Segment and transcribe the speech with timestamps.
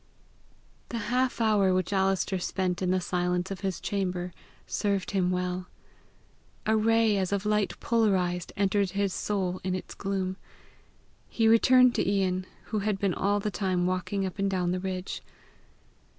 [0.89, 4.33] The half hour which Alister spent in the silence of his chamber,
[4.65, 5.67] served him well:
[6.65, 10.37] a ray as of light polarized entered his soul in its gloom.
[11.29, 14.79] He returned to Ian, who had been all the time walking up and down the
[14.79, 15.21] ridge.